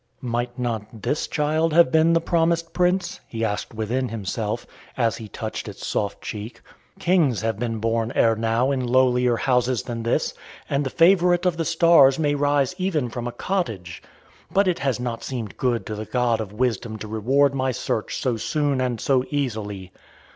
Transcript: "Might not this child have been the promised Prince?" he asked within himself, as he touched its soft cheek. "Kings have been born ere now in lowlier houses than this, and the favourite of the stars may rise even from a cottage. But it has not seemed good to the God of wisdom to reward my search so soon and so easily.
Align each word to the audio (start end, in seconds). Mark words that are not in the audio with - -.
"Might 0.19 0.57
not 0.57 1.03
this 1.03 1.27
child 1.27 1.73
have 1.73 1.91
been 1.91 2.13
the 2.13 2.19
promised 2.21 2.73
Prince?" 2.73 3.19
he 3.27 3.45
asked 3.45 3.75
within 3.75 4.09
himself, 4.09 4.65
as 4.97 5.17
he 5.17 5.27
touched 5.27 5.67
its 5.69 5.85
soft 5.85 6.23
cheek. 6.23 6.59
"Kings 6.97 7.41
have 7.41 7.59
been 7.59 7.77
born 7.77 8.11
ere 8.15 8.35
now 8.35 8.71
in 8.71 8.83
lowlier 8.83 9.37
houses 9.37 9.83
than 9.83 10.01
this, 10.01 10.33
and 10.67 10.83
the 10.83 10.89
favourite 10.89 11.45
of 11.45 11.55
the 11.57 11.65
stars 11.65 12.17
may 12.17 12.33
rise 12.33 12.73
even 12.79 13.09
from 13.09 13.27
a 13.27 13.31
cottage. 13.31 14.01
But 14.51 14.67
it 14.67 14.79
has 14.79 14.99
not 14.99 15.23
seemed 15.23 15.55
good 15.55 15.85
to 15.85 15.93
the 15.93 16.05
God 16.05 16.41
of 16.41 16.51
wisdom 16.51 16.97
to 16.97 17.07
reward 17.07 17.53
my 17.53 17.71
search 17.71 18.19
so 18.19 18.37
soon 18.37 18.81
and 18.81 18.99
so 18.99 19.23
easily. 19.29 19.91